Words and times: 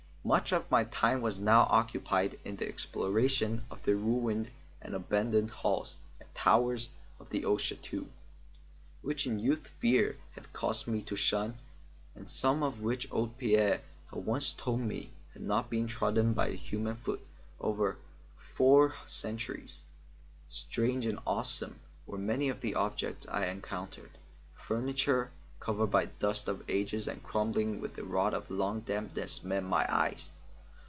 Much 0.23 0.51
of 0.51 0.69
my 0.69 0.83
time 0.83 1.19
was 1.19 1.39
now 1.41 1.61
occupied 1.71 2.39
in 2.45 2.55
the 2.57 2.67
exploration 2.67 3.65
of 3.71 3.81
the 3.83 3.95
ruined 3.95 4.47
and 4.79 4.93
abandoned 4.93 5.49
halls 5.49 5.97
and 6.19 6.35
towers 6.35 6.91
of 7.19 7.27
the 7.31 7.43
old 7.43 7.59
chateau, 7.59 8.05
which 9.01 9.25
in 9.25 9.39
youth 9.39 9.67
fear 9.79 10.15
had 10.33 10.53
caused 10.53 10.85
me 10.85 11.01
to 11.01 11.15
shun, 11.15 11.57
and 12.13 12.29
some 12.29 12.61
of 12.61 12.83
which 12.83 13.11
old 13.11 13.35
Pierre 13.39 13.81
had 14.11 14.23
once 14.25 14.53
told 14.53 14.79
me 14.81 15.09
had 15.33 15.41
not 15.41 15.71
been 15.71 15.87
trodden 15.87 16.33
by 16.35 16.51
human 16.51 16.97
foot 16.97 17.25
for 17.57 17.65
over 17.65 17.97
four 18.53 18.93
centuries. 19.07 19.81
Strange 20.47 21.07
and 21.07 21.19
awsome 21.25 21.79
were 22.05 22.19
many 22.19 22.47
of 22.47 22.61
the 22.61 22.75
objects 22.75 23.25
I 23.27 23.47
encountered. 23.47 24.11
Furniture, 24.53 25.31
covered 25.59 25.85
by 25.91 26.05
the 26.05 26.11
dust 26.17 26.47
of 26.47 26.67
ages 26.67 27.07
and 27.07 27.21
crumbling 27.21 27.79
with 27.79 27.93
the 27.95 28.03
rot 28.03 28.33
of 28.33 28.49
long 28.49 28.79
dampness 28.81 29.43
met 29.43 29.61
my 29.63 29.85
eyes. 29.95 30.31